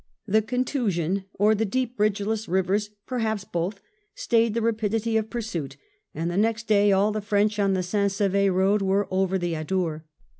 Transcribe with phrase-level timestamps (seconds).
[0.25, 3.81] The contusion, or the deep bridgeless rivers, perhaps both,
[4.15, 5.77] stayed the rapidity of pursuit,
[6.15, 8.11] and the next day all the French on the St.
[8.11, 10.03] Sever road were over the Adour.